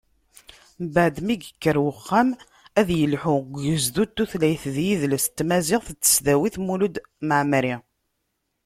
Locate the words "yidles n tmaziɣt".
4.85-5.87